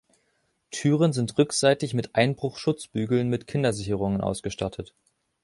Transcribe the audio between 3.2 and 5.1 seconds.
mit Kindersicherungen ausgestattet.